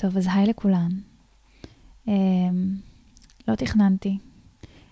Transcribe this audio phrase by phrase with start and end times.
[0.00, 0.88] טוב, אז היי לכולן.
[2.06, 2.10] Um,
[3.48, 4.18] לא תכננתי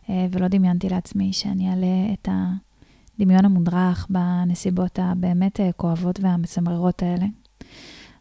[0.02, 2.28] uh, ולא דמיינתי לעצמי שאני אעלה את
[3.18, 7.26] הדמיון המודרך בנסיבות הבאמת uh, כואבות והמצמררות האלה.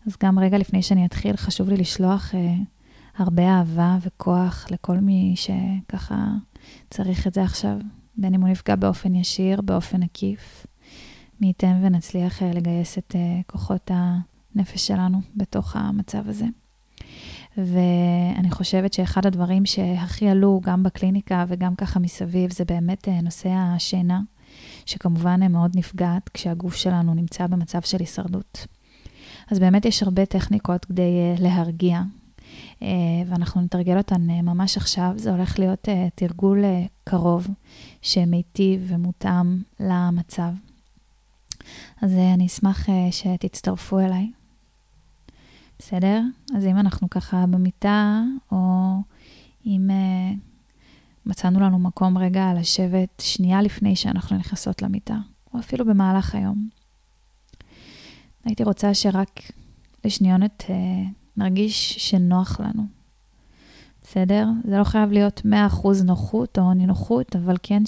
[0.07, 2.37] אז גם רגע לפני שאני אתחיל, חשוב לי לשלוח uh,
[3.17, 6.27] הרבה אהבה וכוח לכל מי שככה
[6.89, 7.77] צריך את זה עכשיו,
[8.17, 10.65] בין אם הוא נפגע באופן ישיר, באופן עקיף.
[11.41, 13.15] מי ייתן ונצליח לגייס את
[13.47, 16.45] כוחות הנפש שלנו בתוך המצב הזה.
[17.57, 23.49] ואני חושבת שאחד הדברים שהכי עלו, גם בקליניקה וגם ככה מסביב, זה באמת אה, נושא
[23.49, 24.21] השינה,
[24.85, 28.67] שכמובן מאוד נפגעת כשהגוף שלנו נמצא במצב של הישרדות.
[29.51, 32.01] אז באמת יש הרבה טכניקות כדי אה, להרגיע,
[32.81, 32.87] אה,
[33.27, 35.11] ואנחנו נתרגל אותן ממש עכשיו.
[35.15, 36.63] זה הולך להיות תרגול
[37.03, 37.47] קרוב,
[38.01, 40.49] שמיטיב ומותאם למצב.
[42.01, 44.36] אז אני אשמח שתצטרפו אליי.
[45.79, 46.21] בסדר?
[46.55, 48.57] אז אם אנחנו ככה במיטה, או
[49.65, 50.37] אם uh,
[51.25, 55.17] מצאנו לנו מקום רגע לשבת שנייה לפני שאנחנו נכנסות למיטה,
[55.53, 56.69] או אפילו במהלך היום,
[58.45, 59.41] הייתי רוצה שרק
[60.05, 60.71] לשניונת uh,
[61.37, 62.83] נרגיש שנוח לנו.
[64.01, 64.47] בסדר?
[64.63, 67.83] זה לא חייב להיות 100% נוחות או נינוחות, אבל כן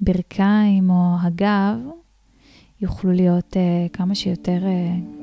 [0.00, 1.76] שהברכיים או הגב
[2.80, 5.19] יוכלו להיות uh, כמה שיותר uh,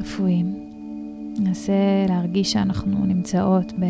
[0.00, 0.54] רפואיים.
[1.38, 1.72] ננסה
[2.08, 3.84] להרגיש שאנחנו נמצאות ב...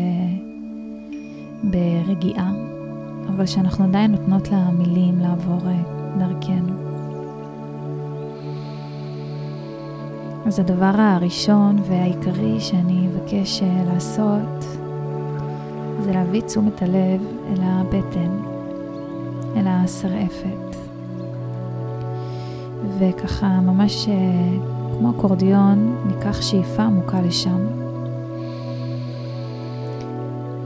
[1.63, 2.51] ברגיעה,
[3.27, 5.81] אבל שאנחנו עדיין נותנות למילים לעבור אה,
[6.17, 6.73] דרכנו.
[10.45, 14.65] אז הדבר הראשון והעיקרי שאני אבקש אה, לעשות
[16.03, 18.37] זה להביא תשומת הלב אל הבטן,
[19.55, 20.75] אל השרעפת.
[22.99, 27.65] וככה ממש אה, כמו אקורדיון, ניקח שאיפה עמוקה לשם.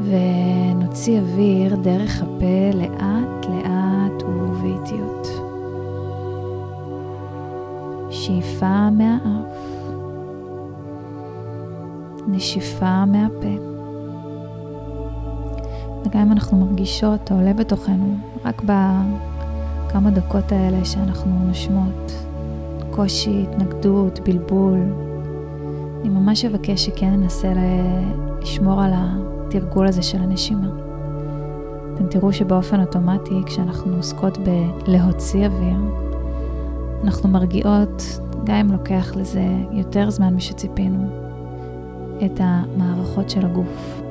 [0.03, 5.27] ונוציא אוויר דרך הפה לאט לאט ובאיטיות.
[8.09, 9.57] שאיפה מהאף,
[12.27, 13.55] נשיפה מהפה.
[16.05, 22.11] וגם אם אנחנו מרגישות עולה בתוכנו, רק בכמה דקות האלה שאנחנו נושמות,
[22.95, 24.79] קושי, התנגדות, בלבול.
[26.01, 27.53] אני ממש אבקש שכן ננסה
[28.41, 30.67] לשמור על התרגול הזה של הנשימה.
[31.93, 35.77] אתם תראו שבאופן אוטומטי, כשאנחנו עוסקות בלהוציא אוויר,
[37.03, 41.07] אנחנו מרגיעות, גם אם לוקח לזה יותר זמן משציפינו,
[42.25, 44.01] את המערכות של הגוף.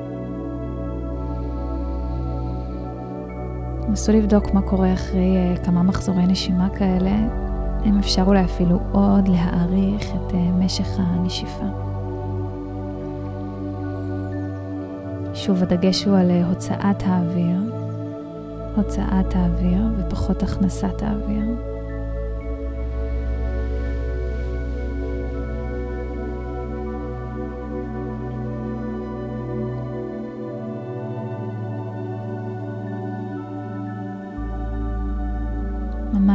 [3.89, 7.44] נסו לבדוק מה קורה אחרי אה, כמה מחזורי נשימה כאלה,
[7.85, 11.65] אם אפשר אולי אפילו עוד להעריך את אה, משך הנשיפה.
[15.33, 17.59] שוב, הדגש הוא על אה, הוצאת האוויר,
[18.75, 21.74] הוצאת האוויר ופחות הכנסת האוויר.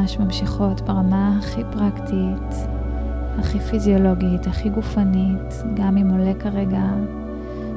[0.00, 2.68] ממש ממשיכות ברמה הכי פרקטית,
[3.38, 6.82] הכי פיזיולוגית, הכי גופנית, גם אם עולה כרגע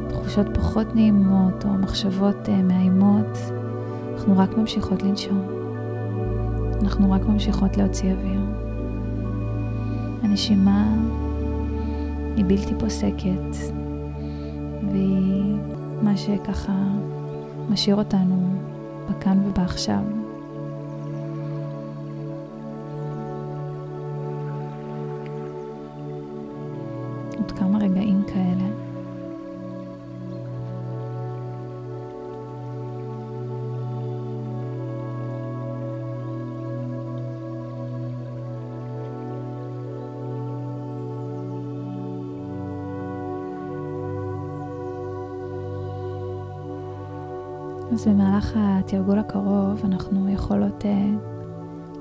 [0.10, 3.38] תחושות פחות נעימות או מחשבות uh, מאיימות,
[4.14, 5.42] אנחנו רק ממשיכות לנשום.
[6.82, 8.42] אנחנו רק ממשיכות להוציא אוויר.
[10.24, 10.96] הנשימה
[12.36, 13.56] היא בלתי פוסקת,
[14.92, 15.56] והיא
[16.02, 16.88] מה שככה
[17.70, 18.56] משאיר אותנו
[19.10, 20.23] בכאן ובעכשיו.
[47.94, 50.88] אז במהלך התרגול הקרוב אנחנו יכולות uh,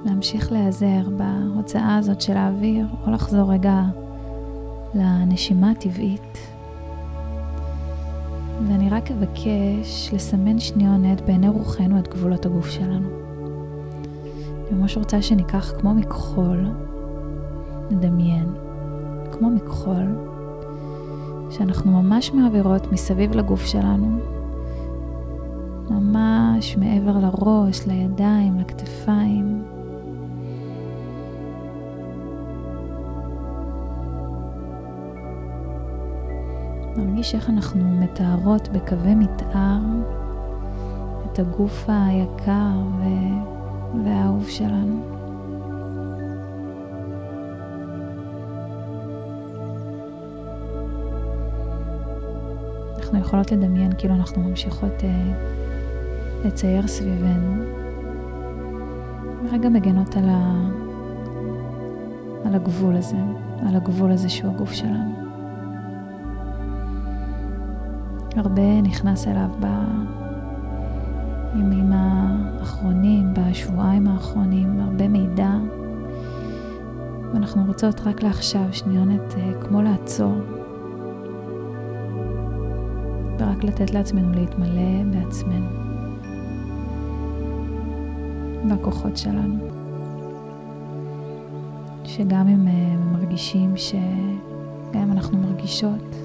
[0.05, 3.83] להמשיך להיעזר בהוצאה הזאת של האוויר, או לחזור רגע
[4.95, 6.39] לנשימה הטבעית.
[8.69, 13.09] ואני רק אבקש לסמן שניונת בעיני רוחנו את גבולות הגוף שלנו.
[14.71, 16.67] אני ממש רוצה שניקח כמו מכחול,
[17.91, 18.47] נדמיין,
[19.33, 20.07] כמו מכחול,
[21.51, 24.32] שאנחנו ממש מעבירות מסביב לגוף שלנו,
[25.93, 29.63] ממש מעבר לראש, לידיים, לכתפיים,
[36.97, 39.81] נרגיש איך אנחנו מתארות בקווי מתאר
[41.27, 43.05] את הגוף היקר ו...
[44.05, 45.13] והאהוב שלנו.
[52.97, 55.62] אנחנו יכולות לדמיין כאילו אנחנו ממשיכות אה,
[56.45, 57.65] לצייר סביבנו,
[59.45, 60.69] ורגע מגנות על, ה...
[62.45, 63.17] על הגבול הזה,
[63.69, 65.23] על הגבול הזה שהוא הגוף שלנו.
[68.37, 69.49] הרבה נכנס אליו
[71.55, 75.51] בימים האחרונים, בשבועיים האחרונים, הרבה מידע,
[77.33, 80.35] ואנחנו רוצות רק לעכשיו שניונת אה, כמו לעצור.
[83.39, 85.82] ורק לתת לעצמנו להתמלא בעצמנו,
[88.69, 89.55] בכוחות שלנו.
[92.05, 93.95] שגם אם אה, מרגישים ש...
[94.93, 96.17] גם אם אנחנו מרגישות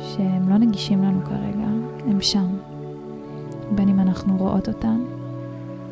[0.00, 1.68] שהם לא נגישים לנו כרגע,
[2.06, 2.56] הם שם.
[3.74, 5.04] בין אם אנחנו רואות אותם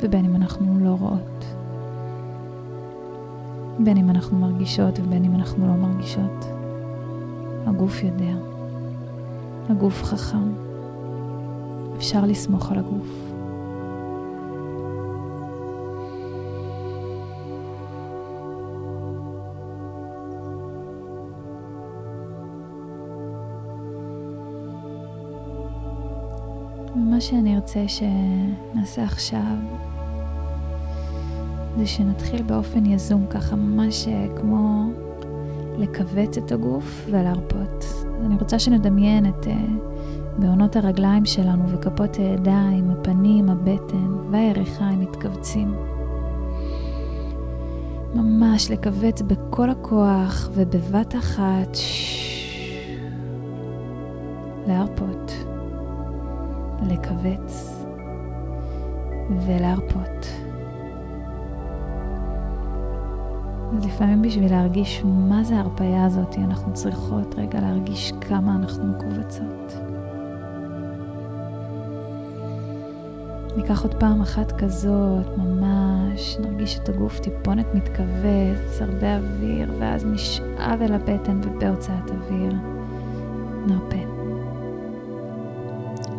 [0.00, 1.44] ובין אם אנחנו לא רואות.
[3.78, 6.44] בין אם אנחנו מרגישות ובין אם אנחנו לא מרגישות.
[7.66, 8.34] הגוף יודע.
[9.68, 10.52] הגוף חכם.
[11.96, 13.27] אפשר לסמוך על הגוף.
[27.18, 29.56] ומה שאני ארצה שנעשה עכשיו,
[31.76, 34.84] זה שנתחיל באופן יזום, ככה ממש כמו
[35.78, 37.84] לכווץ את הגוף ולהרפות.
[38.26, 39.48] אני רוצה שנדמיין את uh,
[40.38, 45.74] בעונות הרגליים שלנו וכפות הידיים, הפנים, הבטן והירכיים מתכווצים.
[48.14, 51.76] ממש לכווץ בכל הכוח ובבת אחת,
[54.66, 55.47] להרפות,
[56.82, 57.84] לכווץ
[59.46, 60.26] ולהרפות.
[63.76, 69.72] אז לפעמים בשביל להרגיש מה זה ההרפאיה הזאת, אנחנו צריכות רגע להרגיש כמה אנחנו מכווצות.
[73.56, 80.82] ניקח עוד פעם אחת כזאת, ממש, נרגיש את הגוף טיפונת מתכווץ, הרבה אוויר, ואז נשאב
[80.82, 82.52] אל הבטן ובהוצאת אוויר.
[83.66, 83.96] נרפה.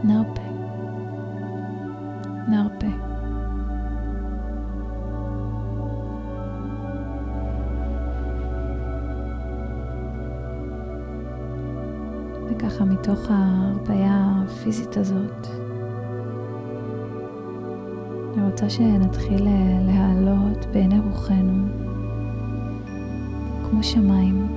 [0.04, 0.49] נרפה.
[12.50, 15.48] וככה מתוך ההרפאיה הפיזית הזאת,
[18.34, 19.48] אני רוצה שנתחיל
[19.86, 21.68] להעלות בעיני רוחנו
[23.70, 24.48] כמו שמיים.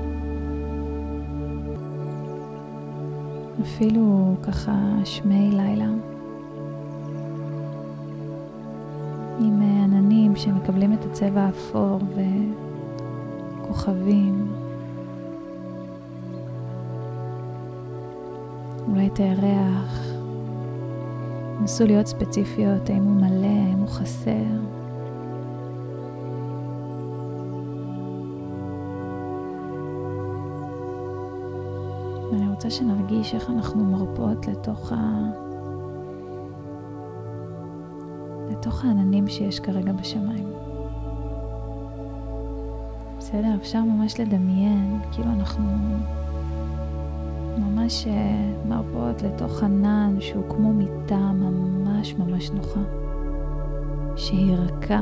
[3.62, 4.73] אפילו ככה
[5.05, 5.89] שמי לילה.
[9.41, 12.00] עם עננים שמקבלים את הצבע האפור
[13.61, 14.51] וכוכבים.
[18.88, 20.12] אולי את הירח.
[21.62, 24.44] נסו להיות ספציפיות, האם הוא מלא, האם הוא חסר.
[32.32, 34.96] ואני רוצה שנרגיש איך אנחנו מרפות לתוך ה...
[38.51, 40.53] לתוך העננים שיש כרגע בשמיים.
[43.19, 43.55] בסדר?
[43.60, 45.65] אפשר ממש לדמיין, כאילו אנחנו
[47.82, 48.06] ממש
[48.69, 52.81] מרפות לתוך ענן שהוא כמו מיטה ממש ממש נוחה,
[54.17, 55.01] שהיא רכה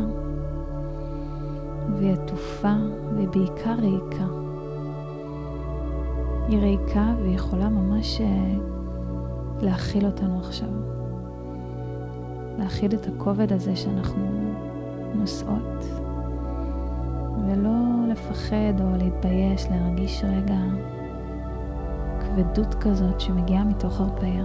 [1.97, 2.75] והיא עטופה
[3.15, 4.25] והיא בעיקר ריקה.
[6.49, 8.55] היא ריקה והיא יכולה ממש אה,
[9.61, 10.69] להכיל אותנו עכשיו.
[12.59, 14.53] להכיל את הכובד הזה שאנחנו
[15.15, 15.85] נושאות,
[17.47, 20.59] ולא לפחד או להתבייש, להרגיש רגע
[22.31, 24.45] כבדות כזאת שמגיעה מתוך הרפאיה.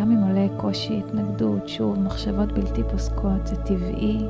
[0.00, 4.26] גם אם עולה קושי, התנגדות, שוב, מחשבות בלתי פוסקות, זה טבעי.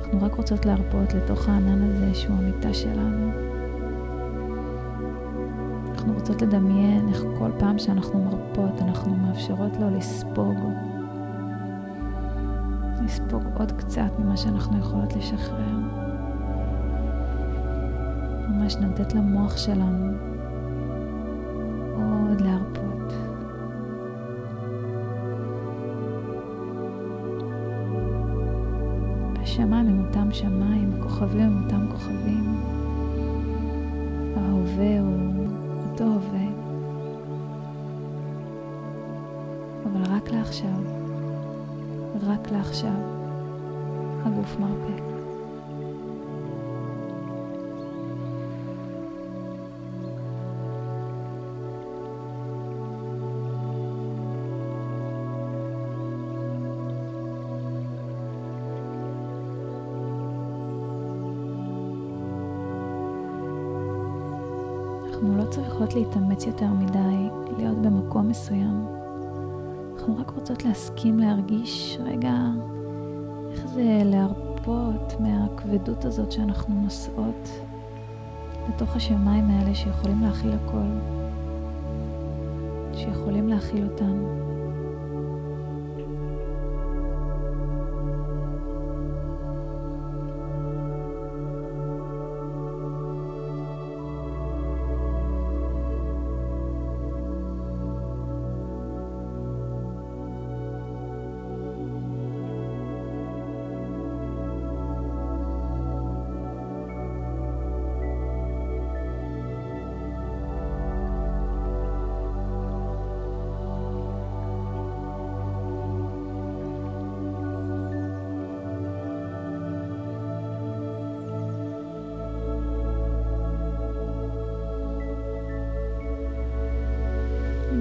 [0.00, 3.30] אנחנו רק רוצות להרפות לתוך הענן הזה שהוא המיטה שלנו.
[5.90, 10.56] אנחנו רוצות לדמיין איך כל פעם שאנחנו מרפות, אנחנו מאפשרות לו לספוג
[13.06, 15.78] לספוג עוד קצת ממה שאנחנו יכולות לשחרר.
[18.48, 20.12] ממש לתת למוח שלנו
[21.96, 23.12] עוד להרפות.
[29.42, 32.56] השמיים הם אותם שמיים, הכוכבים הם אותם כוכבים.
[34.36, 35.46] ההווה הוא
[35.90, 36.46] אותו הווה.
[39.84, 41.05] אבל רק לעכשיו,
[42.22, 42.90] רק לעכשיו,
[44.24, 45.06] הגוף מרפא.
[65.06, 68.95] אנחנו לא צריכות להתאמץ יותר מדי, להיות במקום מסוים.
[70.06, 72.34] אנחנו רק רוצות להסכים להרגיש רגע
[73.52, 77.50] איך זה להרפות מהכבדות הזאת שאנחנו נושאות
[78.68, 80.86] לתוך השמיים האלה שיכולים להכיל הכל,
[82.94, 84.45] שיכולים להכיל אותנו.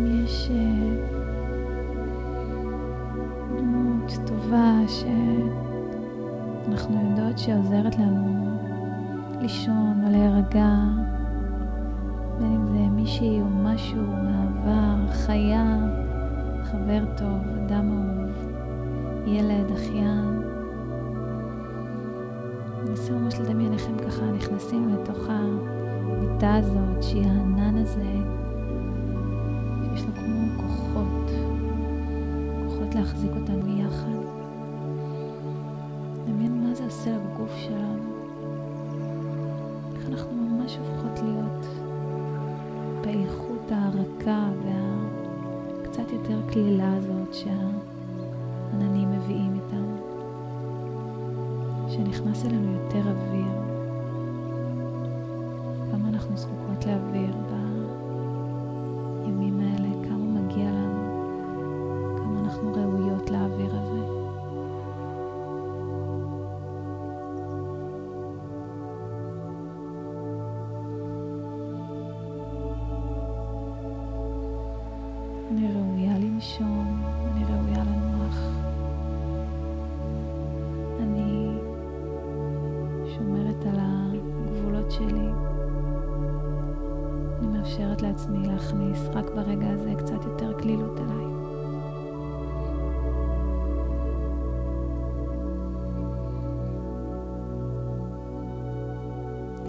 [0.03, 0.51] יש
[3.57, 4.73] דמות טובה
[6.67, 8.35] שאנחנו יודעות שעוזרת לנו
[9.41, 10.75] לישון או להירגע,
[12.39, 15.77] בין אם זה מישהי או משהו מהעבר, חיה,
[16.63, 18.31] חבר טוב, אדם אהוב,
[19.25, 20.41] ילד, אחיין.
[22.91, 28.24] נסו ממש לדמיין איך הם ככה נכנסים לתוך המיטה הזאת, שהיא הענן הזה.
[52.35, 53.47] שנכנס אלינו יותר אוויר.
[55.91, 57.44] כמה אנחנו זקוקות לאוויר.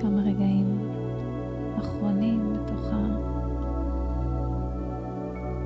[0.00, 0.78] כמה רגעים
[1.78, 2.76] אחרונים בתוך.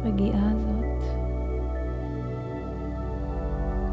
[0.05, 1.03] הרגיעה הזאת,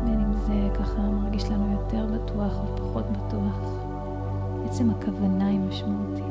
[0.05, 3.59] בין אם זה ככה מרגיש לנו יותר בטוח או פחות בטוח,
[4.65, 6.26] עצם הכוונה היא משמעותית.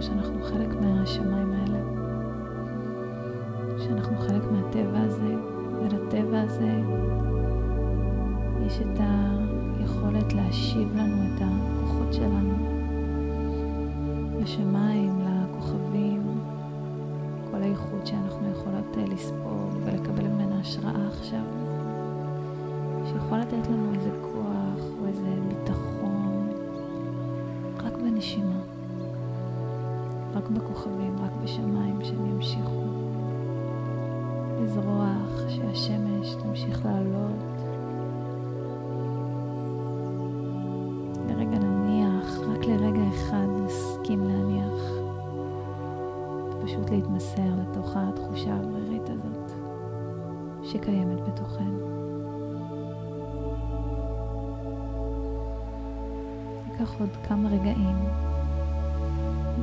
[0.00, 1.80] שאנחנו חלק מהשמיים האלה,
[3.78, 5.34] שאנחנו חלק מהטבע הזה,
[5.80, 6.80] ולטבע הזה
[8.66, 9.00] יש את
[9.78, 12.70] היכולת להשיב לנו את הכוחות שלנו.
[14.42, 16.22] לשמיים, לכוכבים,
[17.50, 21.44] כל האיכות שאנחנו יכולות אה, לספוג ולקבל ממנה השראה עכשיו,
[23.06, 26.48] שיכול לתת לנו איזה כוח או איזה ביטחון
[27.84, 28.60] רק בנשימה,
[30.34, 32.84] רק בכוכבים, רק בשמיים שהם ימשיכו
[34.62, 37.44] לזרוח, שהשמש תמשיך לעלות.
[41.28, 44.82] לרגע נניח, רק לרגע אחד נסכים להניח,
[46.64, 49.52] פשוט להתמסר לתוך התחושה האוורירית הזאת
[50.62, 51.90] שקיימת בתוכנו.
[56.68, 58.29] ניקח עוד כמה רגעים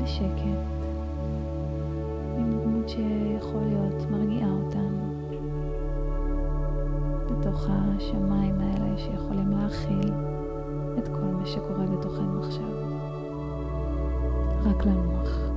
[0.03, 0.59] בשקט,
[2.37, 5.13] עם דמות שיכול להיות מרגיעה אותנו,
[7.25, 10.11] בתוך השמיים האלה שיכולים להכיל
[10.97, 12.71] את כל מה שקורה בתוכנו עכשיו.
[14.65, 15.56] רק לנוח.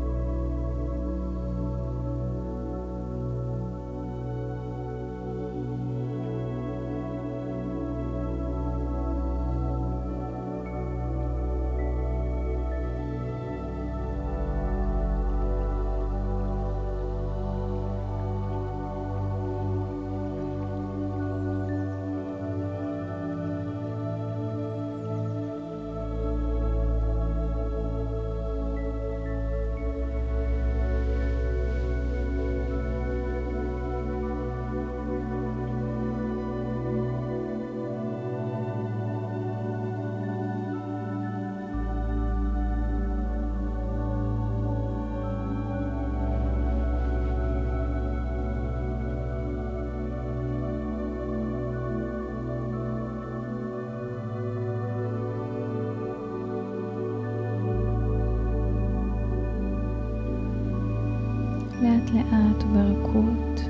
[62.01, 63.61] לאט לאט וברכות.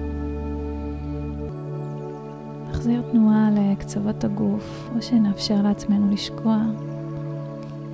[2.71, 6.59] נחזיר תנועה לקצוות הגוף, או שנאפשר לעצמנו לשקוע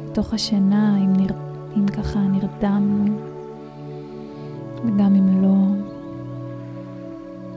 [0.05, 1.31] בתוך השינה, אם, נר...
[1.77, 3.21] אם ככה נרדמנו,
[4.85, 5.57] וגם אם לא.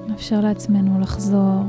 [0.08, 1.64] נאפשר לעצמנו לחזור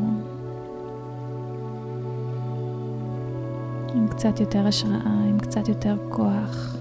[3.94, 6.79] עם קצת יותר השראה, עם קצת יותר כוח.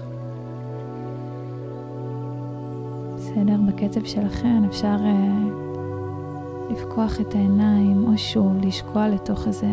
[3.30, 3.56] בסדר?
[3.66, 9.72] בקצב שלכם אפשר uh, לפקוח את העיניים, או שוב לשקוע לתוך איזה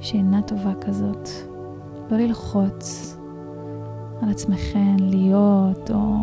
[0.00, 1.28] שינה טובה כזאת.
[2.10, 3.16] לא ללחוץ
[4.22, 6.16] על עצמכם להיות, או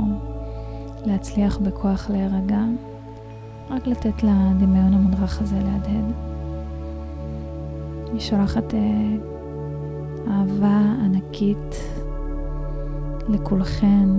[1.06, 2.62] להצליח בכוח להירגע.
[3.70, 6.14] רק לתת לדמיון המודרך הזה להדהד.
[8.12, 8.76] אני שולחת uh,
[10.30, 11.76] אהבה ענקית
[13.30, 14.10] לכולכן,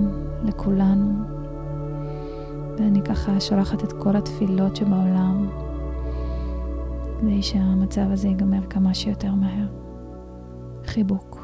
[0.43, 1.32] לכולנו.
[2.77, 5.49] ואני ככה שולחת את כל התפילות שבעולם,
[7.19, 9.67] כדי שהמצב הזה ייגמר כמה שיותר מהר.
[10.85, 11.42] חיבוק.